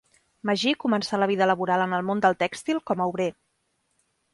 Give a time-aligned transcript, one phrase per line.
[0.49, 3.33] Magí començà la vida laboral en el món del tèxtil com a obrer.